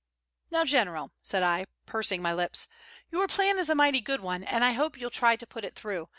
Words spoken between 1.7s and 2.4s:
pursing my